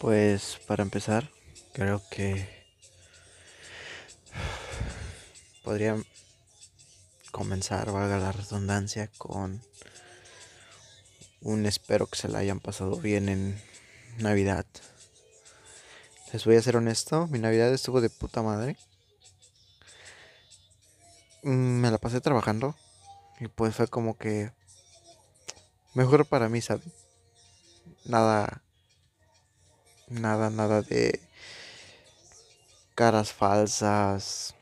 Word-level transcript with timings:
Pues 0.00 0.58
para 0.66 0.82
empezar, 0.82 1.30
creo 1.74 2.00
que 2.10 2.48
podría 5.62 5.94
comenzar, 7.30 7.92
valga 7.92 8.18
la 8.18 8.32
redundancia, 8.32 9.10
con 9.18 9.62
un 11.42 11.66
espero 11.66 12.06
que 12.06 12.16
se 12.16 12.28
la 12.28 12.38
hayan 12.38 12.60
pasado 12.60 12.96
bien 12.96 13.28
en 13.28 13.62
Navidad. 14.16 14.64
Les 16.32 16.46
voy 16.46 16.56
a 16.56 16.62
ser 16.62 16.78
honesto, 16.78 17.26
mi 17.26 17.38
Navidad 17.38 17.70
estuvo 17.70 18.00
de 18.00 18.08
puta 18.08 18.40
madre. 18.40 18.78
Mm, 21.42 21.80
me 21.80 21.90
la 21.90 21.98
pasé 21.98 22.22
trabajando 22.22 22.74
y 23.38 23.48
pues 23.48 23.74
fue 23.74 23.86
como 23.86 24.16
que 24.16 24.50
mejor 25.92 26.24
para 26.24 26.48
mí, 26.48 26.62
¿sabes? 26.62 26.88
Nada 28.06 28.62
Nada, 30.10 30.50
nada 30.50 30.82
de 30.82 31.20
caras 32.96 33.32
falsas, 33.32 34.54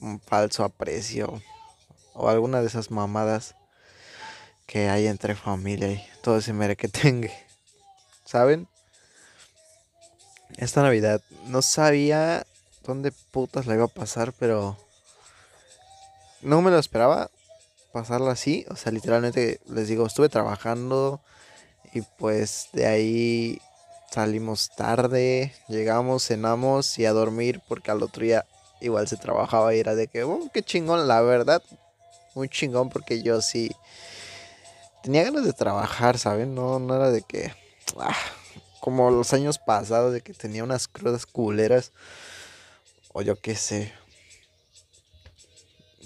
un 0.00 0.18
falso 0.20 0.64
aprecio 0.64 1.40
o 2.14 2.28
alguna 2.28 2.60
de 2.60 2.66
esas 2.66 2.90
mamadas 2.90 3.54
que 4.66 4.90
hay 4.90 5.06
entre 5.06 5.36
familia 5.36 5.88
y 5.92 6.04
todo 6.20 6.38
ese 6.38 6.52
mere 6.52 6.74
que 6.74 6.88
tenga. 6.88 7.30
¿Saben? 8.24 8.66
Esta 10.56 10.82
Navidad 10.82 11.22
no 11.46 11.62
sabía 11.62 12.44
dónde 12.82 13.12
putas 13.30 13.66
la 13.66 13.74
iba 13.74 13.84
a 13.84 13.88
pasar, 13.88 14.32
pero 14.32 14.76
no 16.42 16.60
me 16.60 16.72
lo 16.72 16.78
esperaba 16.78 17.30
pasarla 17.92 18.32
así. 18.32 18.66
O 18.68 18.74
sea, 18.74 18.90
literalmente 18.90 19.60
les 19.68 19.86
digo, 19.86 20.06
estuve 20.06 20.28
trabajando 20.28 21.20
y 21.92 22.02
pues 22.02 22.68
de 22.72 22.86
ahí 22.86 23.62
Salimos 24.10 24.70
tarde, 24.70 25.54
llegamos, 25.68 26.24
cenamos 26.26 26.98
y 26.98 27.04
a 27.04 27.12
dormir 27.12 27.60
porque 27.68 27.90
al 27.90 28.02
otro 28.02 28.24
día 28.24 28.46
igual 28.80 29.06
se 29.06 29.18
trabajaba 29.18 29.74
y 29.74 29.80
era 29.80 29.94
de 29.94 30.08
que, 30.08 30.24
oh, 30.24 30.48
qué 30.52 30.62
chingón, 30.62 31.06
la 31.06 31.20
verdad. 31.20 31.62
Muy 32.34 32.48
chingón 32.48 32.88
porque 32.88 33.22
yo 33.22 33.42
sí 33.42 33.70
tenía 35.02 35.24
ganas 35.24 35.44
de 35.44 35.52
trabajar, 35.52 36.18
¿saben? 36.18 36.54
No, 36.54 36.78
no 36.78 36.96
era 36.96 37.10
de 37.10 37.22
que, 37.22 37.52
ah, 37.98 38.16
como 38.80 39.10
los 39.10 39.34
años 39.34 39.58
pasados, 39.58 40.12
de 40.12 40.22
que 40.22 40.32
tenía 40.32 40.64
unas 40.64 40.88
crudas 40.88 41.26
culeras 41.26 41.92
o 43.12 43.20
yo 43.20 43.38
qué 43.38 43.56
sé. 43.56 43.92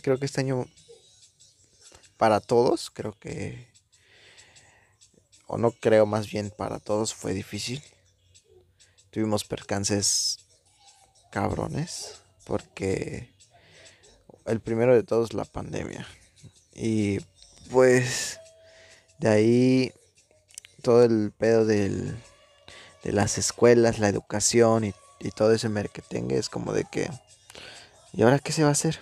Creo 0.03 0.19
que 0.19 0.27
este 0.27 0.41
año 0.41 0.67
para 2.17 2.41
todos, 2.41 2.91
creo 2.91 3.13
que 3.13 3.71
o 5.47 5.59
no 5.59 5.71
creo 5.71 6.07
más 6.07 6.31
bien 6.31 6.51
para 6.57 6.79
todos 6.79 7.15
fue 7.15 7.33
difícil. 7.35 7.83
Tuvimos 9.13 9.45
percances 9.45 10.39
cabrones 11.31 12.23
porque 12.47 13.29
el 14.47 14.61
primero 14.61 14.95
de 14.95 15.03
todos 15.03 15.35
la 15.35 15.45
pandemia. 15.45 16.07
Y 16.75 17.21
pues 17.71 18.41
de 19.19 19.29
ahí 19.29 19.93
todo 20.81 21.05
el 21.05 21.31
pedo 21.31 21.67
del, 21.67 22.17
de 23.05 23.13
las 23.13 23.37
escuelas, 23.37 23.99
la 23.99 24.09
educación 24.09 24.85
y, 24.85 24.95
y 25.21 25.31
todo 25.31 25.53
ese 25.53 25.69
marketing 25.69 26.31
es 26.31 26.49
como 26.49 26.73
de 26.73 26.85
que 26.85 27.11
¿y 28.15 28.23
ahora 28.23 28.39
qué 28.39 28.51
se 28.51 28.63
va 28.63 28.71
a 28.71 28.73
hacer? 28.73 28.99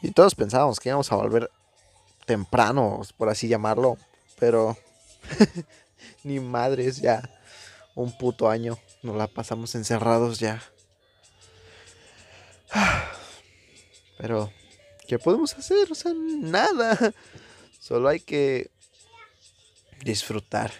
Y 0.00 0.12
todos 0.12 0.34
pensábamos 0.34 0.80
que 0.80 0.88
íbamos 0.88 1.12
a 1.12 1.16
volver 1.16 1.50
temprano, 2.24 3.02
por 3.18 3.28
así 3.28 3.48
llamarlo, 3.48 3.98
pero 4.38 4.78
ni 6.24 6.40
madres, 6.40 7.02
ya 7.02 7.37
un 7.94 8.16
puto 8.16 8.48
año 8.48 8.78
nos 9.02 9.16
la 9.16 9.26
pasamos 9.26 9.74
encerrados 9.74 10.38
ya. 10.38 10.62
Pero, 14.18 14.52
¿qué 15.06 15.18
podemos 15.18 15.54
hacer? 15.54 15.90
O 15.90 15.94
sea, 15.94 16.12
nada. 16.14 17.14
Solo 17.80 18.08
hay 18.08 18.20
que 18.20 18.70
disfrutar. 20.04 20.72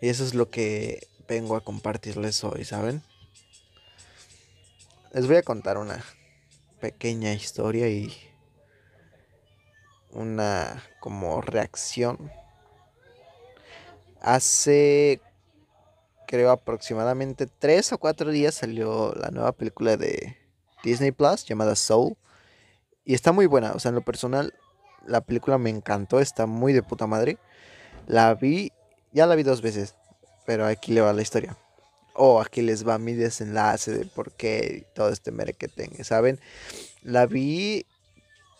Y 0.00 0.08
eso 0.08 0.24
es 0.24 0.34
lo 0.34 0.50
que 0.50 1.08
vengo 1.26 1.56
a 1.56 1.64
compartirles 1.64 2.44
hoy, 2.44 2.64
¿saben? 2.64 3.02
Les 5.12 5.26
voy 5.26 5.36
a 5.36 5.42
contar 5.42 5.78
una 5.78 6.04
pequeña 6.80 7.32
historia 7.32 7.88
y 7.88 8.12
una 10.10 10.84
como 11.00 11.40
reacción. 11.40 12.30
Hace 14.24 15.20
creo 16.26 16.50
aproximadamente 16.50 17.46
tres 17.46 17.92
o 17.92 17.98
cuatro 17.98 18.30
días 18.30 18.54
salió 18.54 19.12
la 19.12 19.30
nueva 19.30 19.52
película 19.52 19.98
de 19.98 20.38
Disney 20.82 21.12
Plus 21.12 21.44
llamada 21.44 21.76
Soul. 21.76 22.16
Y 23.04 23.12
está 23.12 23.32
muy 23.32 23.44
buena, 23.44 23.72
o 23.72 23.78
sea, 23.78 23.90
en 23.90 23.96
lo 23.96 24.00
personal, 24.00 24.54
la 25.06 25.20
película 25.20 25.58
me 25.58 25.68
encantó, 25.68 26.20
está 26.20 26.46
muy 26.46 26.72
de 26.72 26.82
puta 26.82 27.06
madre. 27.06 27.36
La 28.06 28.34
vi, 28.34 28.72
ya 29.12 29.26
la 29.26 29.34
vi 29.34 29.42
dos 29.42 29.60
veces, 29.60 29.94
pero 30.46 30.64
aquí 30.64 30.92
le 30.92 31.02
va 31.02 31.12
la 31.12 31.20
historia. 31.20 31.58
O 32.14 32.40
aquí 32.40 32.62
les 32.62 32.88
va 32.88 32.96
mi 32.96 33.12
desenlace 33.12 33.92
de 33.92 34.06
por 34.06 34.32
qué 34.32 34.86
todo 34.94 35.10
este 35.10 35.32
mere 35.32 35.52
que 35.52 35.68
tenga, 35.68 36.02
¿saben? 36.02 36.40
La 37.02 37.26
vi 37.26 37.84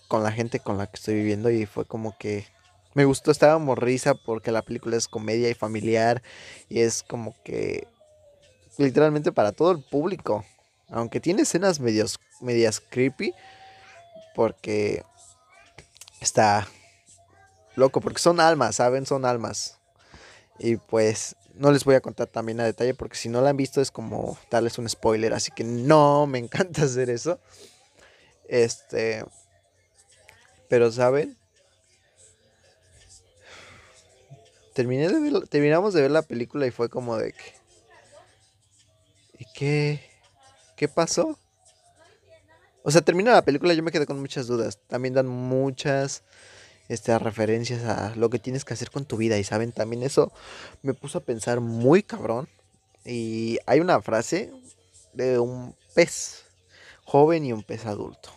con 0.09 0.23
la 0.23 0.31
gente 0.31 0.61
con 0.61 0.77
la 0.77 0.89
que 0.89 0.97
estoy 0.97 1.15
viviendo 1.15 1.49
y 1.49 1.65
fue 1.65 1.87
como 1.87 2.19
que 2.19 2.47
me 2.95 3.05
gustó, 3.05 3.31
estaba 3.31 3.59
morrisa 3.59 4.15
porque 4.15 4.53
la 4.53 4.63
película 4.63 4.97
es 4.97 5.09
comedia 5.09 5.51
y 5.51 5.55
familiar 5.55 6.23
y 6.69 6.81
es 6.81 7.03
como 7.03 7.35
que 7.45 7.87
literalmente 8.79 9.33
para 9.33 9.53
todo 9.53 9.73
el 9.73 9.83
público. 9.83 10.45
Aunque 10.89 11.21
tiene 11.21 11.43
escenas 11.43 11.81
medios, 11.81 12.21
medias 12.41 12.81
creepy 12.81 13.35
porque 14.35 15.03
está 16.21 16.69
loco, 17.75 18.01
porque 18.01 18.21
son 18.21 18.41
almas, 18.41 18.77
¿saben? 18.77 19.07
Son 19.07 19.25
almas. 19.25 19.79
Y 20.59 20.77
pues 20.77 21.37
no 21.55 21.73
les 21.73 21.85
voy 21.85 21.95
a 21.95 22.01
contar 22.01 22.27
también 22.27 22.61
a 22.61 22.65
detalle 22.65 22.95
porque 22.95 23.17
si 23.17 23.29
no 23.29 23.41
la 23.41 23.51
han 23.51 23.57
visto 23.57 23.81
es 23.81 23.91
como 23.91 24.39
darles 24.51 24.79
un 24.79 24.89
spoiler, 24.89 25.33
así 25.33 25.51
que 25.53 25.65
no 25.65 26.27
me 26.29 26.39
encanta 26.39 26.83
hacer 26.83 27.11
eso. 27.11 27.39
Este, 28.49 29.25
pero, 30.69 30.93
¿saben? 30.93 31.37
Terminé 34.75 35.09
terminamos 35.49 35.95
de 35.95 36.03
ver 36.03 36.11
la 36.11 36.23
película 36.23 36.67
y 36.67 36.71
fue 36.71 36.89
como 36.89 37.17
de 37.17 37.33
que... 37.33 37.55
¿Y 39.39 39.47
qué? 39.55 40.01
¿Qué 40.77 40.89
pasó? 40.89 41.39
O 42.83 42.91
sea, 42.91 43.01
termina 43.01 43.33
la 43.33 43.45
película 43.45 43.73
y 43.73 43.77
yo 43.77 43.83
me 43.83 43.93
quedé 43.93 44.05
con 44.05 44.21
muchas 44.21 44.47
dudas. 44.49 44.79
También 44.89 45.15
dan 45.15 45.29
muchas 45.29 46.25
este, 46.89 47.17
referencias 47.19 47.85
a 47.85 48.15
lo 48.17 48.31
que 48.31 48.39
tienes 48.41 48.65
que 48.65 48.75
hacer 48.75 48.91
con 48.91 49.05
tu 49.05 49.17
vida. 49.17 49.39
Y 49.39 49.45
saben, 49.45 49.73
también 49.73 50.03
eso 50.03 50.33
me 50.83 50.93
puso 50.93 51.19
a 51.19 51.25
pensar 51.25 51.61
muy 51.61 52.03
cabrón. 52.03 52.49
Y 53.05 53.59
hay 53.67 53.79
una 53.79 54.03
frase 54.03 54.53
de 55.13 55.39
un 55.39 55.77
pez 55.95 56.45
joven 57.05 57.45
y 57.45 57.53
un 57.53 57.63
pez 57.63 57.87
adulto. 57.87 58.31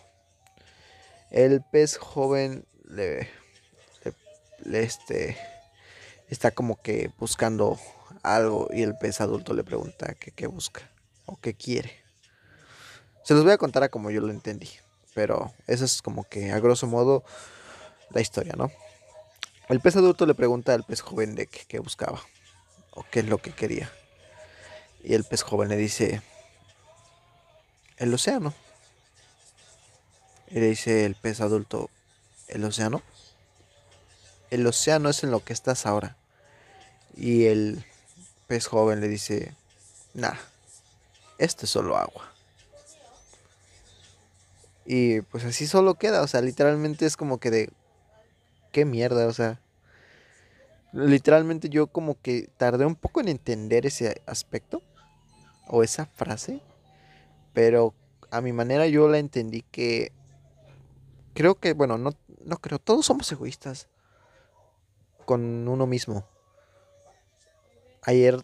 El 1.31 1.61
pez 1.71 1.97
joven 1.97 2.65
le, 2.85 3.27
este, 4.71 5.35
está 6.29 6.51
como 6.51 6.81
que 6.81 7.11
buscando 7.17 7.79
algo 8.23 8.67
y 8.71 8.83
el 8.83 8.97
pez 8.97 9.21
adulto 9.21 9.53
le 9.53 9.63
pregunta 9.63 10.13
qué 10.13 10.47
busca 10.47 10.89
o 11.25 11.37
qué 11.39 11.53
quiere. 11.53 12.03
Se 13.23 13.33
los 13.33 13.43
voy 13.43 13.53
a 13.53 13.57
contar 13.57 13.83
a 13.83 13.89
como 13.89 14.09
yo 14.09 14.21
lo 14.21 14.31
entendí, 14.31 14.69
pero 15.13 15.53
eso 15.67 15.85
es 15.85 16.01
como 16.01 16.23
que 16.23 16.51
a 16.51 16.59
grosso 16.59 16.87
modo 16.87 17.23
la 18.11 18.21
historia, 18.21 18.53
¿no? 18.55 18.71
El 19.69 19.81
pez 19.81 19.97
adulto 19.97 20.25
le 20.25 20.33
pregunta 20.33 20.73
al 20.73 20.85
pez 20.85 21.01
joven 21.01 21.35
de 21.35 21.47
qué 21.47 21.79
buscaba 21.79 22.21
o 22.91 23.03
qué 23.11 23.19
es 23.19 23.25
lo 23.25 23.37
que 23.39 23.51
quería. 23.51 23.91
Y 25.03 25.13
el 25.13 25.25
pez 25.25 25.41
joven 25.43 25.67
le 25.67 25.75
dice, 25.75 26.21
el 27.97 28.13
océano. 28.13 28.53
Y 30.49 30.59
le 30.61 30.67
dice 30.67 31.05
el 31.05 31.15
pez 31.15 31.41
adulto, 31.41 31.89
¿el 32.47 32.63
océano? 32.63 33.01
El 34.49 34.65
océano 34.65 35.09
es 35.09 35.23
en 35.23 35.31
lo 35.31 35.43
que 35.43 35.51
estás 35.51 35.85
ahora. 35.85 36.15
Y 37.17 37.45
el 37.45 37.83
pez 38.47 38.67
joven 38.67 39.01
le 39.01 39.07
dice, 39.07 39.53
nah, 40.13 40.35
esto 41.37 41.65
es 41.65 41.71
solo 41.71 41.97
agua. 41.97 42.31
Y 44.85 45.21
pues 45.21 45.43
así 45.43 45.67
solo 45.67 45.95
queda, 45.95 46.21
o 46.21 46.27
sea, 46.27 46.41
literalmente 46.41 47.05
es 47.05 47.17
como 47.17 47.39
que 47.39 47.51
de, 47.51 47.69
qué 48.71 48.85
mierda, 48.85 49.27
o 49.27 49.33
sea. 49.33 49.59
Literalmente 50.93 51.69
yo 51.69 51.87
como 51.87 52.19
que 52.21 52.49
tardé 52.57 52.85
un 52.85 52.95
poco 52.95 53.19
en 53.19 53.27
entender 53.27 53.85
ese 53.85 54.21
aspecto 54.25 54.81
o 55.67 55.83
esa 55.83 56.05
frase, 56.05 56.61
pero 57.53 57.93
a 58.31 58.39
mi 58.39 58.53
manera 58.53 58.87
yo 58.87 59.07
la 59.09 59.17
entendí 59.17 59.63
que 59.63 60.11
creo 61.33 61.55
que, 61.55 61.73
bueno, 61.73 61.97
no, 61.97 62.11
no 62.45 62.57
creo, 62.57 62.79
todos 62.79 63.05
somos 63.05 63.31
egoístas 63.31 63.87
con 65.25 65.67
uno 65.67 65.85
mismo. 65.85 66.25
Ayer 68.07 68.41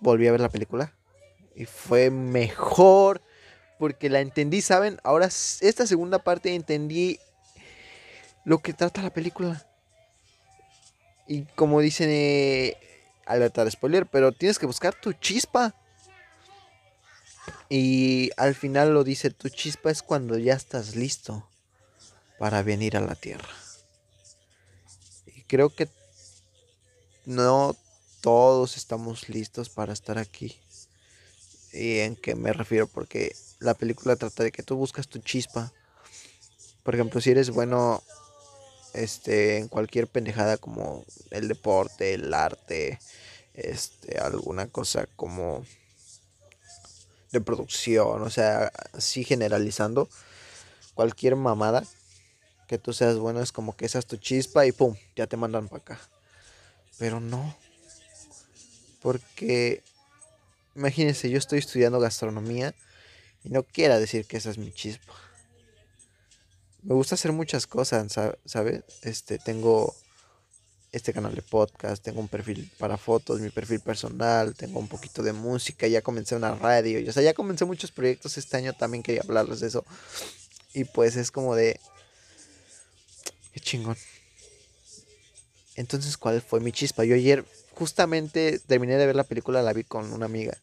volví 0.00 0.26
a 0.26 0.32
ver 0.32 0.40
la 0.40 0.48
película 0.48 0.94
y 1.54 1.66
fue 1.66 2.10
mejor 2.10 3.20
porque 3.78 4.08
la 4.08 4.20
entendí, 4.20 4.62
¿saben? 4.62 5.00
Ahora 5.02 5.26
esta 5.26 5.86
segunda 5.86 6.20
parte 6.20 6.54
entendí 6.54 7.18
lo 8.44 8.58
que 8.58 8.72
trata 8.72 9.02
la 9.02 9.12
película. 9.12 9.66
Y 11.26 11.42
como 11.56 11.80
dicen, 11.80 12.08
eh, 12.10 12.76
alerta 13.26 13.68
spoiler, 13.70 14.06
pero 14.06 14.32
tienes 14.32 14.58
que 14.58 14.66
buscar 14.66 14.94
tu 14.94 15.12
chispa. 15.12 15.74
Y 17.68 18.30
al 18.36 18.54
final 18.54 18.94
lo 18.94 19.02
dice, 19.02 19.30
tu 19.30 19.48
chispa 19.48 19.90
es 19.90 20.02
cuando 20.02 20.38
ya 20.38 20.54
estás 20.54 20.94
listo 20.94 21.48
para 22.38 22.62
venir 22.62 22.96
a 22.96 23.00
la 23.00 23.16
tierra. 23.16 23.48
Y 25.26 25.42
creo 25.42 25.74
que 25.74 25.88
no 27.24 27.76
todos 28.22 28.76
estamos 28.78 29.28
listos 29.28 29.68
para 29.68 29.92
estar 29.92 30.16
aquí. 30.16 30.56
¿Y 31.72 31.98
en 31.98 32.16
qué 32.16 32.34
me 32.34 32.52
refiero? 32.52 32.86
Porque 32.86 33.34
la 33.58 33.74
película 33.74 34.16
trata 34.16 34.44
de 34.44 34.52
que 34.52 34.62
tú 34.62 34.76
buscas 34.76 35.08
tu 35.08 35.18
chispa. 35.18 35.72
Por 36.84 36.94
ejemplo, 36.94 37.20
si 37.20 37.30
eres 37.30 37.50
bueno 37.50 38.02
este, 38.94 39.58
en 39.58 39.68
cualquier 39.68 40.06
pendejada 40.06 40.56
como 40.56 41.04
el 41.30 41.48
deporte, 41.48 42.14
el 42.14 42.32
arte, 42.32 43.00
este, 43.54 44.18
alguna 44.18 44.68
cosa 44.68 45.06
como 45.16 45.64
de 47.32 47.40
producción, 47.40 48.22
o 48.22 48.30
sea, 48.30 48.70
así 48.92 49.24
generalizando, 49.24 50.08
cualquier 50.94 51.34
mamada 51.34 51.82
que 52.68 52.78
tú 52.78 52.92
seas 52.92 53.16
bueno 53.16 53.40
es 53.40 53.50
como 53.52 53.74
que 53.74 53.86
esa 53.86 53.98
es 53.98 54.06
tu 54.06 54.16
chispa 54.16 54.64
y 54.66 54.72
pum, 54.72 54.94
ya 55.16 55.26
te 55.26 55.36
mandan 55.36 55.68
para 55.68 55.82
acá. 55.82 56.00
Pero 56.98 57.18
no. 57.18 57.61
Porque 59.02 59.82
imagínense, 60.74 61.28
yo 61.30 61.38
estoy 61.38 61.58
estudiando 61.58 62.00
gastronomía 62.00 62.74
y 63.44 63.50
no 63.50 63.62
quiera 63.62 63.98
decir 63.98 64.24
que 64.26 64.36
esa 64.36 64.50
es 64.50 64.58
mi 64.58 64.72
chispa 64.72 65.12
me 66.82 66.94
gusta 66.94 67.14
hacer 67.14 67.32
muchas 67.32 67.66
cosas, 67.66 68.12
¿sabes? 68.44 68.82
Este, 69.02 69.38
tengo 69.38 69.94
este 70.90 71.12
canal 71.12 71.34
de 71.34 71.42
podcast, 71.42 72.02
tengo 72.02 72.20
un 72.20 72.28
perfil 72.28 72.70
para 72.78 72.98
fotos, 72.98 73.40
mi 73.40 73.50
perfil 73.50 73.80
personal, 73.80 74.54
tengo 74.54 74.78
un 74.78 74.88
poquito 74.88 75.22
de 75.22 75.32
música, 75.32 75.86
ya 75.86 76.02
comencé 76.02 76.36
una 76.36 76.54
radio, 76.54 77.08
o 77.08 77.12
sea, 77.12 77.22
ya 77.22 77.34
comencé 77.34 77.64
muchos 77.64 77.92
proyectos 77.92 78.36
este 78.36 78.56
año, 78.56 78.72
también 78.74 79.02
quería 79.02 79.22
hablarles 79.22 79.60
de 79.60 79.68
eso. 79.68 79.84
Y 80.74 80.84
pues 80.84 81.16
es 81.16 81.30
como 81.30 81.54
de... 81.54 81.78
Qué 83.52 83.60
chingón. 83.60 83.96
Entonces, 85.76 86.16
¿cuál 86.16 86.42
fue 86.42 86.60
mi 86.60 86.72
chispa? 86.72 87.04
Yo 87.04 87.14
ayer 87.14 87.44
justamente 87.82 88.60
terminé 88.60 88.96
de 88.96 89.06
ver 89.06 89.16
la 89.16 89.24
película, 89.24 89.60
la 89.60 89.72
vi 89.72 89.82
con 89.82 90.12
una 90.12 90.26
amiga. 90.26 90.56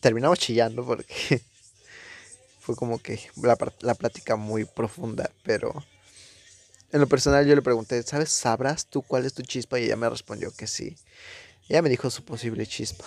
Terminamos 0.00 0.38
chillando 0.38 0.84
porque 0.84 1.40
fue 2.60 2.76
como 2.76 2.98
que 2.98 3.18
la, 3.42 3.56
la 3.80 3.94
plática 3.94 4.36
muy 4.36 4.66
profunda, 4.66 5.30
pero 5.44 5.82
en 6.92 7.00
lo 7.00 7.06
personal 7.06 7.46
yo 7.46 7.54
le 7.54 7.62
pregunté, 7.62 8.02
¿sabes? 8.02 8.28
¿Sabrás 8.28 8.84
tú 8.84 9.00
cuál 9.00 9.24
es 9.24 9.32
tu 9.32 9.40
chispa? 9.40 9.80
Y 9.80 9.84
ella 9.84 9.96
me 9.96 10.10
respondió 10.10 10.52
que 10.54 10.66
sí. 10.66 10.98
Ella 11.70 11.80
me 11.80 11.88
dijo 11.88 12.10
su 12.10 12.22
posible 12.22 12.66
chispa. 12.66 13.06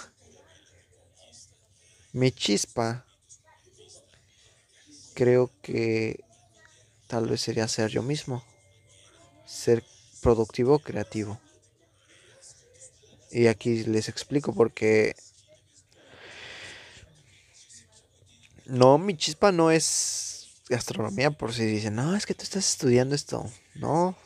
Mi 2.13 2.31
chispa 2.31 3.05
creo 5.13 5.51
que 5.61 6.19
tal 7.05 7.29
vez 7.29 7.41
sería 7.41 7.67
ser 7.67 7.91
yo 7.91 8.01
mismo. 8.01 8.43
Ser 9.45 9.83
productivo, 10.27 10.79
creativo. 10.79 11.39
Y 13.31 13.47
aquí 13.47 13.85
les 13.85 14.09
explico 14.09 14.53
porque 14.53 15.15
No, 18.65 18.97
mi 18.97 19.15
chispa 19.15 19.53
no 19.53 19.71
es 19.71 20.49
gastronomía, 20.67 21.31
por 21.31 21.53
si 21.53 21.63
dicen, 21.63 21.95
no, 21.95 22.13
es 22.13 22.25
que 22.25 22.33
tú 22.33 22.43
estás 22.43 22.67
estudiando 22.67 23.15
esto. 23.15 23.49
No. 23.75 24.17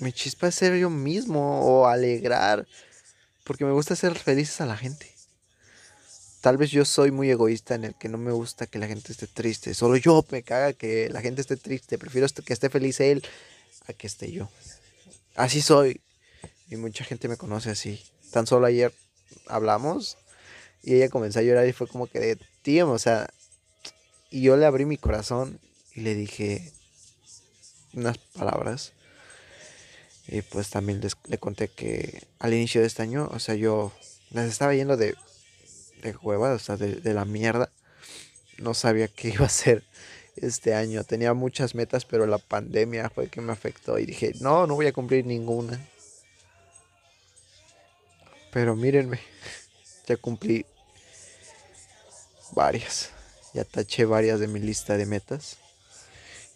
Mi 0.00 0.12
chispa 0.12 0.46
es 0.46 0.54
ser 0.54 0.76
yo 0.76 0.88
mismo 0.88 1.60
o 1.62 1.86
alegrar, 1.88 2.68
porque 3.42 3.64
me 3.64 3.72
gusta 3.72 3.94
hacer 3.94 4.14
felices 4.16 4.60
a 4.60 4.66
la 4.66 4.76
gente. 4.76 5.12
Tal 6.42 6.58
vez 6.58 6.70
yo 6.70 6.84
soy 6.84 7.10
muy 7.10 7.28
egoísta 7.28 7.74
en 7.74 7.82
el 7.82 7.96
que 7.96 8.08
no 8.08 8.18
me 8.18 8.30
gusta 8.30 8.68
que 8.68 8.78
la 8.78 8.86
gente 8.86 9.10
esté 9.10 9.26
triste. 9.26 9.74
Solo 9.74 9.96
yo 9.96 10.24
me 10.30 10.44
caga 10.44 10.74
que 10.74 11.08
la 11.10 11.22
gente 11.22 11.40
esté 11.40 11.56
triste. 11.56 11.98
Prefiero 11.98 12.28
que 12.44 12.52
esté 12.52 12.70
feliz 12.70 13.00
él 13.00 13.24
a 13.86 13.92
que 13.92 14.06
esté 14.06 14.30
yo. 14.32 14.48
Así 15.34 15.62
soy. 15.62 16.00
Y 16.70 16.76
mucha 16.76 17.04
gente 17.04 17.28
me 17.28 17.36
conoce 17.36 17.70
así. 17.70 18.02
Tan 18.30 18.46
solo 18.46 18.66
ayer 18.66 18.92
hablamos 19.46 20.16
y 20.82 20.94
ella 20.94 21.08
comenzó 21.08 21.38
a 21.38 21.42
llorar 21.42 21.66
y 21.66 21.72
fue 21.72 21.86
como 21.86 22.06
que 22.06 22.20
de, 22.20 22.38
tío, 22.62 22.90
o 22.90 22.98
sea, 22.98 23.28
y 24.30 24.42
yo 24.42 24.56
le 24.56 24.66
abrí 24.66 24.84
mi 24.84 24.96
corazón 24.96 25.60
y 25.94 26.00
le 26.00 26.14
dije 26.14 26.72
unas 27.92 28.18
palabras. 28.18 28.92
Y 30.26 30.42
pues 30.42 30.70
también 30.70 31.00
les, 31.00 31.16
le 31.26 31.38
conté 31.38 31.68
que 31.68 32.26
al 32.38 32.54
inicio 32.54 32.80
de 32.80 32.86
este 32.86 33.02
año, 33.02 33.28
o 33.32 33.38
sea, 33.38 33.54
yo 33.54 33.92
las 34.30 34.48
estaba 34.48 34.74
yendo 34.74 34.96
de, 34.96 35.14
de 36.02 36.16
hueva, 36.16 36.52
o 36.52 36.58
sea, 36.58 36.76
de, 36.76 36.96
de 36.96 37.14
la 37.14 37.24
mierda. 37.24 37.70
No 38.58 38.74
sabía 38.74 39.08
qué 39.08 39.28
iba 39.28 39.46
a 39.46 39.50
ser 39.50 39.84
este 40.36 40.74
año. 40.74 41.04
Tenía 41.04 41.34
muchas 41.34 41.74
metas, 41.74 42.04
pero 42.04 42.26
la 42.26 42.38
pandemia 42.38 43.10
fue 43.10 43.28
que 43.28 43.40
me 43.40 43.52
afectó 43.52 43.98
y 43.98 44.06
dije, 44.06 44.32
no, 44.40 44.66
no 44.66 44.74
voy 44.74 44.86
a 44.86 44.92
cumplir 44.92 45.26
ninguna. 45.26 45.80
Pero 48.52 48.76
mírenme, 48.76 49.20
ya 50.06 50.16
cumplí 50.16 50.64
varias. 52.52 53.10
Ya 53.52 53.64
taché 53.64 54.04
varias 54.04 54.40
de 54.40 54.48
mi 54.48 54.60
lista 54.60 54.96
de 54.96 55.06
metas. 55.06 55.58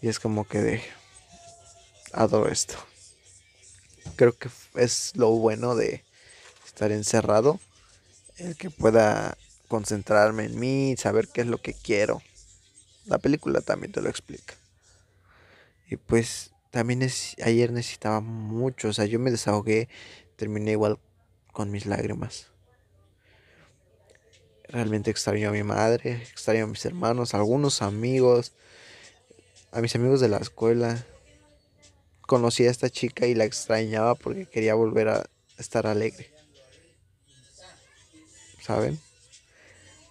Y 0.01 0.09
es 0.09 0.19
como 0.19 0.47
que 0.47 0.61
de... 0.61 0.83
Adoro 2.13 2.51
esto. 2.51 2.75
Creo 4.17 4.37
que 4.37 4.49
es 4.75 5.13
lo 5.15 5.31
bueno 5.31 5.75
de 5.75 6.03
estar 6.67 6.91
encerrado. 6.91 7.61
El 8.37 8.57
que 8.57 8.71
pueda 8.71 9.37
concentrarme 9.69 10.45
en 10.47 10.59
mí, 10.59 10.97
saber 10.97 11.29
qué 11.29 11.43
es 11.43 11.47
lo 11.47 11.59
que 11.59 11.75
quiero. 11.75 12.23
La 13.09 13.19
película 13.19 13.63
también 13.63 13.91
te 13.91 14.03
lo 14.03 14.11
explica. 14.11 14.55
Y 15.89 15.97
pues 15.97 16.53
también 16.71 17.01
es, 17.01 17.35
ayer 17.43 17.73
necesitaba 17.73 18.21
mucho, 18.21 18.89
o 18.89 18.93
sea, 18.93 19.07
yo 19.07 19.19
me 19.19 19.31
desahogué, 19.31 19.89
terminé 20.37 20.73
igual 20.73 20.99
con 21.53 21.71
mis 21.71 21.87
lágrimas. 21.87 22.49
Realmente 24.69 25.11
extraño 25.11 25.49
a 25.49 25.53
mi 25.53 25.63
madre, 25.63 26.23
extraño 26.23 26.65
a 26.65 26.67
mis 26.67 26.85
hermanos, 26.85 27.33
a 27.33 27.39
algunos 27.39 27.81
amigos, 27.81 28.53
a 29.73 29.81
mis 29.81 29.95
amigos 29.95 30.21
de 30.21 30.29
la 30.29 30.37
escuela. 30.37 31.03
Conocí 32.21 32.67
a 32.67 32.71
esta 32.71 32.91
chica 32.91 33.27
y 33.27 33.35
la 33.35 33.45
extrañaba 33.45 34.15
porque 34.15 34.45
quería 34.45 34.75
volver 34.75 35.09
a 35.09 35.31
estar 35.57 35.87
alegre. 35.87 36.31
¿Saben? 38.61 39.01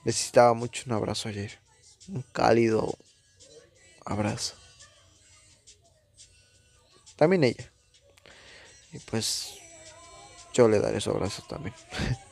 Necesitaba 0.03 0.55
mucho 0.55 0.81
un 0.87 0.93
abrazo 0.93 1.29
ayer. 1.29 1.66
Un 2.09 2.23
cálido 2.31 2.97
abrazo. 4.05 4.55
También 7.15 7.43
ella. 7.43 7.71
Y 8.93 8.99
pues 8.99 9.55
yo 10.53 10.67
le 10.67 10.79
daré 10.79 11.01
su 11.01 11.09
abrazo 11.09 11.43
también. 11.49 11.75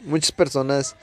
muchas 0.00 0.32
personas 0.32 0.96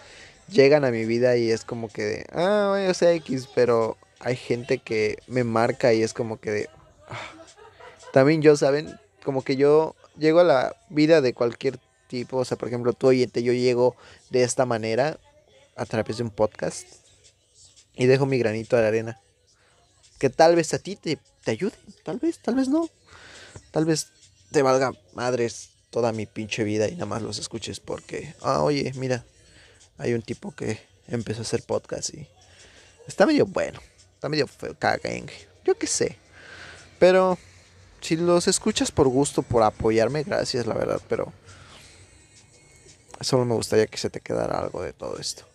llegan 0.47 0.85
a 0.85 0.91
mi 0.91 1.05
vida 1.05 1.37
y 1.37 1.51
es 1.51 1.63
como 1.63 1.89
que 1.89 2.03
de, 2.03 2.25
ah, 2.31 2.81
yo 2.85 2.93
sé 2.93 3.13
X, 3.15 3.47
pero 3.53 3.97
hay 4.19 4.35
gente 4.35 4.79
que 4.79 5.17
me 5.27 5.43
marca 5.43 5.93
y 5.93 6.01
es 6.01 6.13
como 6.13 6.39
que 6.39 6.51
de, 6.51 6.69
ah". 7.09 7.19
también 8.11 8.41
yo, 8.41 8.55
¿saben? 8.55 8.99
Como 9.23 9.43
que 9.43 9.55
yo 9.55 9.95
llego 10.17 10.39
a 10.39 10.43
la 10.43 10.75
vida 10.89 11.21
de 11.21 11.33
cualquier 11.33 11.79
tipo, 12.07 12.37
o 12.37 12.45
sea, 12.45 12.57
por 12.57 12.67
ejemplo, 12.67 12.93
tú 12.93 13.07
oyente, 13.07 13.43
yo 13.43 13.53
llego 13.53 13.95
de 14.29 14.43
esta 14.43 14.65
manera 14.65 15.19
a 15.75 15.85
través 15.85 16.17
de 16.17 16.23
un 16.23 16.29
podcast 16.29 17.02
y 17.95 18.05
dejo 18.05 18.25
mi 18.25 18.37
granito 18.37 18.75
de 18.77 18.87
arena. 18.87 19.19
Que 20.19 20.29
tal 20.29 20.55
vez 20.55 20.73
a 20.73 20.79
ti 20.79 20.95
te, 20.95 21.17
te 21.43 21.51
ayude, 21.51 21.75
tal 22.03 22.17
vez, 22.19 22.39
tal 22.39 22.55
vez 22.55 22.67
no. 22.67 22.89
Tal 23.71 23.85
vez 23.85 24.07
te 24.51 24.61
valga 24.61 24.93
madres 25.13 25.69
toda 25.89 26.11
mi 26.11 26.25
pinche 26.25 26.63
vida 26.63 26.87
y 26.87 26.93
nada 26.93 27.05
más 27.05 27.21
los 27.21 27.37
escuches 27.37 27.79
porque, 27.79 28.33
ah, 28.41 28.63
oye, 28.63 28.91
mira, 28.95 29.23
hay 29.97 30.13
un 30.13 30.21
tipo 30.21 30.53
que 30.55 30.79
empezó 31.07 31.41
a 31.41 31.43
hacer 31.43 31.63
podcast 31.63 32.13
y 32.13 32.27
está 33.07 33.25
medio 33.25 33.45
bueno, 33.45 33.79
está 34.15 34.29
medio 34.29 34.47
feo, 34.47 34.75
yo 35.63 35.75
qué 35.77 35.87
sé. 35.87 36.17
Pero 36.99 37.37
si 38.01 38.15
los 38.15 38.47
escuchas 38.47 38.91
por 38.91 39.07
gusto, 39.07 39.43
por 39.43 39.63
apoyarme, 39.63 40.23
gracias, 40.23 40.65
la 40.65 40.73
verdad, 40.73 41.01
pero 41.07 41.31
solo 43.21 43.45
me 43.45 43.53
gustaría 43.53 43.87
que 43.87 43.97
se 43.97 44.09
te 44.09 44.19
quedara 44.19 44.59
algo 44.59 44.81
de 44.81 44.93
todo 44.93 45.17
esto. 45.17 45.45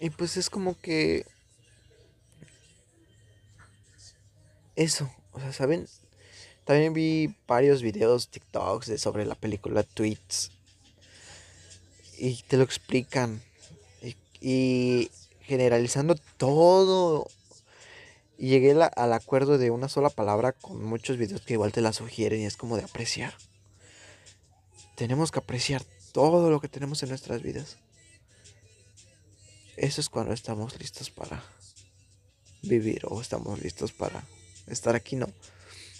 Y 0.00 0.10
pues 0.10 0.36
es 0.36 0.50
como 0.50 0.78
que 0.78 1.26
eso, 4.76 5.10
o 5.32 5.40
sea, 5.40 5.52
¿saben? 5.52 5.86
También 6.64 6.94
vi 6.94 7.34
varios 7.46 7.82
videos, 7.82 8.28
TikToks 8.28 8.86
de 8.86 8.98
sobre 8.98 9.26
la 9.26 9.34
película 9.34 9.82
Tweets. 9.82 10.50
Y 12.18 12.42
te 12.48 12.56
lo 12.56 12.64
explican. 12.64 13.42
Y, 14.40 15.10
generalizando 15.40 16.16
todo. 16.36 17.28
Y 18.36 18.48
llegué 18.48 18.72
al 18.72 19.12
acuerdo 19.12 19.58
de 19.58 19.70
una 19.70 19.88
sola 19.88 20.10
palabra 20.10 20.52
con 20.52 20.84
muchos 20.84 21.18
videos 21.18 21.42
que 21.42 21.54
igual 21.54 21.72
te 21.72 21.80
la 21.80 21.92
sugieren 21.92 22.40
y 22.40 22.46
es 22.46 22.56
como 22.56 22.76
de 22.76 22.84
apreciar. 22.84 23.34
Tenemos 24.96 25.30
que 25.30 25.38
apreciar 25.38 25.82
todo 26.12 26.50
lo 26.50 26.60
que 26.60 26.68
tenemos 26.68 27.02
en 27.02 27.10
nuestras 27.10 27.42
vidas. 27.42 27.78
Eso 29.76 30.00
es 30.00 30.08
cuando 30.08 30.32
estamos 30.32 30.78
listos 30.78 31.10
para 31.10 31.42
vivir 32.62 33.02
o 33.08 33.20
estamos 33.20 33.60
listos 33.60 33.92
para 33.92 34.24
estar 34.66 34.94
aquí, 34.94 35.16
¿no? 35.16 35.28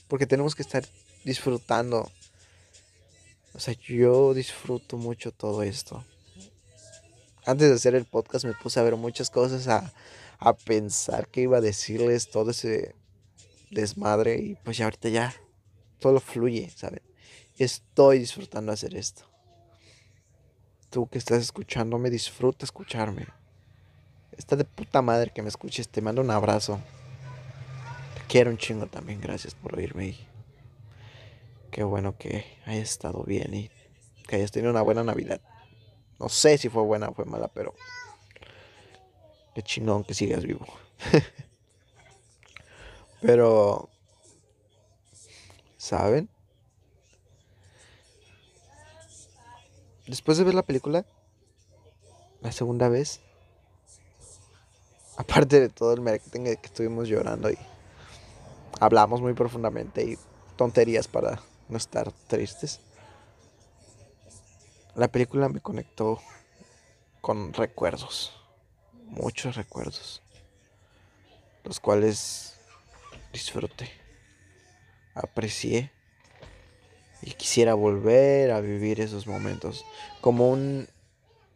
Porque 0.08 0.26
tenemos 0.26 0.54
que 0.54 0.62
estar 0.62 0.84
disfrutando. 1.24 2.10
O 3.52 3.60
sea, 3.60 3.74
yo 3.74 4.34
disfruto 4.34 4.96
mucho 4.96 5.32
todo 5.32 5.62
esto. 5.62 6.04
Antes 7.46 7.68
de 7.68 7.74
hacer 7.74 7.94
el 7.94 8.04
podcast 8.04 8.44
me 8.44 8.54
puse 8.54 8.80
a 8.80 8.84
ver 8.84 8.96
muchas 8.96 9.28
cosas, 9.30 9.68
a, 9.68 9.92
a 10.38 10.54
pensar 10.54 11.28
que 11.28 11.42
iba 11.42 11.58
a 11.58 11.60
decirles 11.60 12.30
todo 12.30 12.52
ese 12.52 12.94
desmadre 13.70 14.40
y 14.40 14.54
pues 14.54 14.78
ya 14.78 14.84
ahorita 14.84 15.08
ya 15.08 15.34
todo 15.98 16.20
fluye, 16.20 16.70
¿saben? 16.70 17.02
Estoy 17.58 18.18
disfrutando 18.18 18.72
hacer 18.72 18.96
esto. 18.96 19.24
Tú 20.90 21.08
que 21.08 21.18
estás 21.18 21.42
escuchándome, 21.42 22.08
disfruta 22.08 22.64
escucharme. 22.64 23.26
Está 24.36 24.56
de 24.56 24.64
puta 24.64 25.02
madre 25.02 25.30
que 25.32 25.42
me 25.42 25.48
escuches. 25.48 25.88
Te 25.88 26.00
mando 26.00 26.22
un 26.22 26.30
abrazo. 26.30 26.80
Te 28.14 28.22
quiero 28.28 28.50
un 28.50 28.58
chingo 28.58 28.86
también. 28.86 29.20
Gracias 29.20 29.54
por 29.54 29.76
oírme. 29.76 30.08
Y 30.08 30.28
qué 31.70 31.84
bueno 31.84 32.16
que 32.16 32.44
hayas 32.66 32.90
estado 32.90 33.22
bien 33.24 33.54
y 33.54 33.70
que 34.26 34.36
hayas 34.36 34.52
tenido 34.52 34.70
una 34.70 34.82
buena 34.82 35.04
Navidad. 35.04 35.40
No 36.18 36.28
sé 36.28 36.58
si 36.58 36.68
fue 36.68 36.82
buena 36.82 37.08
o 37.08 37.14
fue 37.14 37.24
mala, 37.24 37.48
pero 37.48 37.74
qué 39.54 39.62
chingón 39.62 40.04
que 40.04 40.14
sigas 40.14 40.44
vivo. 40.44 40.66
pero, 43.20 43.88
¿saben? 45.76 46.28
Después 50.06 50.38
de 50.38 50.44
ver 50.44 50.54
la 50.54 50.62
película, 50.62 51.04
la 52.40 52.52
segunda 52.52 52.88
vez, 52.88 53.20
aparte 55.16 55.60
de 55.60 55.68
todo 55.68 55.92
el 55.92 56.00
marketing 56.00 56.44
que 56.44 56.58
estuvimos 56.66 57.08
llorando 57.08 57.50
y 57.50 57.58
hablamos 58.80 59.20
muy 59.20 59.34
profundamente 59.34 60.02
y 60.02 60.18
tonterías 60.56 61.08
para 61.08 61.40
no 61.68 61.76
estar 61.76 62.12
tristes. 62.26 62.80
La 64.94 65.08
película 65.08 65.48
me 65.48 65.60
conectó 65.60 66.20
con 67.20 67.52
recuerdos, 67.52 68.32
muchos 69.06 69.56
recuerdos, 69.56 70.22
los 71.64 71.80
cuales 71.80 72.54
disfruté, 73.32 73.90
aprecié 75.14 75.90
y 77.22 77.32
quisiera 77.32 77.74
volver 77.74 78.50
a 78.52 78.60
vivir 78.60 79.00
esos 79.00 79.26
momentos 79.26 79.84
como 80.20 80.50
un 80.50 80.88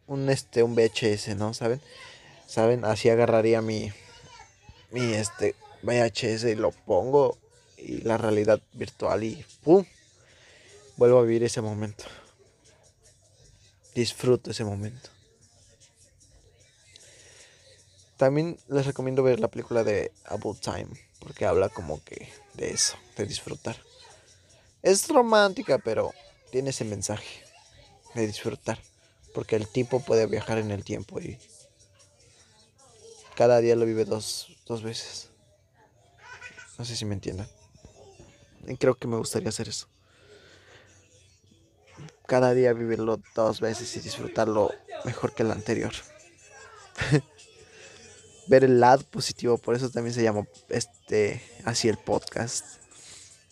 un 0.07 0.27
este 0.29 0.63
un 0.63 0.75
VHS, 0.75 1.35
¿no? 1.37 1.53
¿Saben? 1.53 1.79
¿Saben? 2.49 2.83
Así 2.83 3.11
agarraría 3.11 3.61
mi, 3.61 3.93
mi 4.89 5.13
este 5.13 5.55
VHS 5.83 6.45
y 6.45 6.55
lo 6.55 6.71
pongo 6.71 7.37
y 7.77 8.01
la 8.01 8.17
realidad 8.17 8.59
virtual 8.73 9.23
y 9.23 9.45
¡pum! 9.63 9.85
Vuelvo 10.97 11.19
a 11.19 11.21
vivir 11.21 11.43
ese 11.43 11.61
momento. 11.61 12.05
Disfruto 13.93 14.49
ese 14.49 14.63
momento. 14.63 15.11
También 18.17 18.57
les 18.67 18.87
recomiendo 18.87 19.21
ver 19.21 19.39
la 19.39 19.49
película 19.49 19.83
de 19.83 20.11
About 20.25 20.59
Time, 20.59 20.89
porque 21.19 21.45
habla 21.45 21.69
como 21.69 22.03
que 22.03 22.29
de 22.55 22.71
eso, 22.71 22.97
de 23.15 23.27
disfrutar. 23.27 23.77
Es 24.81 25.07
romántica, 25.07 25.77
pero 25.77 26.15
tiene 26.51 26.71
ese 26.71 26.83
mensaje 26.83 27.43
de 28.15 28.25
disfrutar, 28.25 28.81
porque 29.35 29.55
el 29.55 29.67
tipo 29.67 29.99
puede 29.99 30.25
viajar 30.25 30.57
en 30.57 30.71
el 30.71 30.83
tiempo 30.83 31.21
y 31.21 31.37
cada 33.39 33.61
día 33.61 33.73
lo 33.77 33.85
vive 33.85 34.03
dos, 34.03 34.49
veces. 34.83 35.29
No 36.77 36.83
sé 36.83 36.97
si 36.97 37.05
me 37.05 37.13
entiendan. 37.13 37.47
Creo 38.77 38.95
que 38.95 39.07
me 39.07 39.15
gustaría 39.15 39.47
hacer 39.47 39.69
eso. 39.69 39.87
Cada 42.27 42.53
día 42.53 42.73
vivirlo 42.73 43.21
dos 43.35 43.61
veces 43.61 43.95
y 43.95 44.01
disfrutarlo 44.01 44.73
mejor 45.05 45.33
que 45.33 45.43
el 45.43 45.51
anterior. 45.51 45.93
Ver 48.47 48.65
el 48.65 48.81
lado 48.81 49.03
positivo, 49.03 49.57
por 49.57 49.73
eso 49.73 49.89
también 49.89 50.13
se 50.13 50.21
llama 50.21 50.45
este 50.67 51.41
así 51.63 51.87
el 51.87 51.97
podcast. 51.97 52.65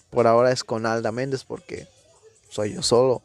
Por 0.10 0.28
ahora 0.28 0.52
es 0.52 0.66
con 0.66 0.86
Alda 0.86 1.14
Méndez 1.14 1.46
porque 1.46 1.88
soy 2.50 2.74
yo 2.74 2.82
solo. 2.82 3.22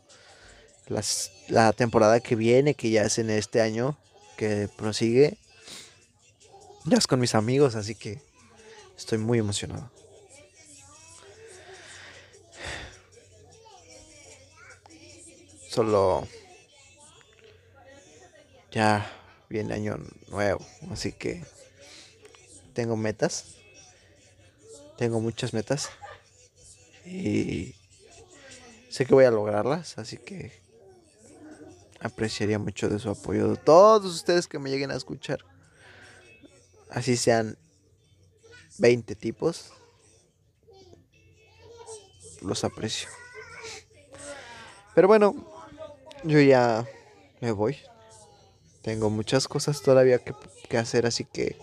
la 1.48 1.72
temporada 1.72 2.20
que 2.20 2.36
viene, 2.36 2.74
que 2.74 2.90
ya 2.90 3.02
es 3.02 3.18
en 3.18 3.30
este 3.30 3.60
año, 3.60 3.98
que 4.36 4.68
prosigue, 4.76 5.41
ya 6.84 6.96
es 6.96 7.06
con 7.06 7.20
mis 7.20 7.34
amigos, 7.34 7.74
así 7.74 7.94
que 7.94 8.20
estoy 8.96 9.18
muy 9.18 9.38
emocionado. 9.38 9.90
Solo 15.68 16.28
ya 18.70 19.10
viene 19.48 19.74
año 19.74 19.98
nuevo, 20.28 20.64
así 20.90 21.12
que 21.12 21.44
tengo 22.74 22.96
metas. 22.96 23.56
Tengo 24.98 25.20
muchas 25.20 25.54
metas. 25.54 25.88
Y 27.06 27.74
sé 28.90 29.06
que 29.06 29.14
voy 29.14 29.24
a 29.24 29.30
lograrlas, 29.30 29.98
así 29.98 30.18
que 30.18 30.52
apreciaría 32.00 32.58
mucho 32.58 32.88
de 32.88 32.98
su 32.98 33.10
apoyo 33.10 33.56
todos 33.56 34.12
ustedes 34.14 34.46
que 34.46 34.58
me 34.58 34.70
lleguen 34.70 34.90
a 34.90 34.96
escuchar 34.96 35.44
así 36.92 37.16
sean 37.16 37.56
20 38.78 39.14
tipos, 39.14 39.72
los 42.42 42.64
aprecio. 42.64 43.08
Pero 44.94 45.08
bueno, 45.08 45.34
yo 46.24 46.40
ya 46.40 46.86
me 47.40 47.50
voy. 47.52 47.78
Tengo 48.82 49.10
muchas 49.10 49.48
cosas 49.48 49.80
todavía 49.80 50.18
que, 50.18 50.34
hacer, 50.76 51.06
así 51.06 51.24
que 51.24 51.56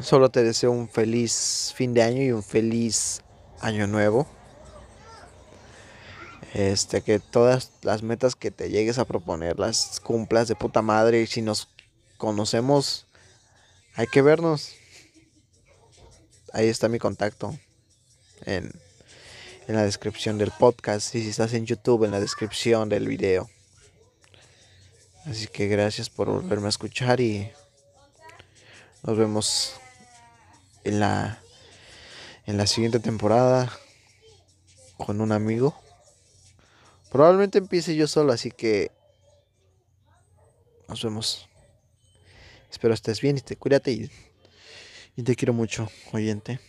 solo 0.00 0.30
te 0.30 0.42
deseo 0.42 0.70
un 0.70 0.88
feliz 0.88 1.72
fin 1.74 1.92
de 1.92 2.02
año 2.02 2.22
y 2.22 2.32
un 2.32 2.42
feliz 2.42 3.22
año 3.60 3.86
nuevo. 3.86 4.26
Este, 6.54 7.02
que 7.02 7.18
todas 7.18 7.72
las 7.82 8.02
metas 8.02 8.34
que 8.34 8.50
te 8.50 8.70
llegues 8.70 8.98
a 8.98 9.04
proponer 9.04 9.58
las 9.58 10.00
cumplas 10.00 10.48
de 10.48 10.54
puta 10.54 10.82
madre. 10.82 11.20
Y 11.22 11.26
si 11.26 11.42
nos 11.42 11.68
conocemos 12.16 13.07
hay 13.98 14.06
que 14.06 14.22
vernos. 14.22 14.76
Ahí 16.52 16.68
está 16.68 16.88
mi 16.88 17.00
contacto. 17.00 17.58
En, 18.46 18.70
en 19.66 19.74
la 19.74 19.82
descripción 19.82 20.38
del 20.38 20.52
podcast. 20.52 21.12
Y 21.16 21.22
si 21.24 21.30
estás 21.30 21.52
en 21.52 21.66
YouTube, 21.66 22.04
en 22.04 22.12
la 22.12 22.20
descripción 22.20 22.88
del 22.88 23.08
video. 23.08 23.50
Así 25.26 25.48
que 25.48 25.66
gracias 25.66 26.10
por 26.10 26.28
volverme 26.28 26.66
a 26.66 26.68
escuchar 26.68 27.20
y 27.20 27.50
nos 29.02 29.18
vemos 29.18 29.74
en 30.84 31.00
la 31.00 31.42
en 32.46 32.56
la 32.56 32.68
siguiente 32.68 33.00
temporada 33.00 33.70
con 34.96 35.20
un 35.20 35.32
amigo. 35.32 35.76
Probablemente 37.10 37.58
empiece 37.58 37.96
yo 37.96 38.06
solo, 38.06 38.32
así 38.32 38.52
que 38.52 38.92
nos 40.86 41.02
vemos. 41.02 41.47
Espero 42.70 42.94
estés 42.94 43.20
bien 43.20 43.38
y 43.38 43.40
te 43.40 43.56
cuídate 43.56 43.92
y, 43.92 44.10
y 45.16 45.22
te 45.22 45.34
quiero 45.36 45.52
mucho, 45.52 45.88
oyente. 46.12 46.60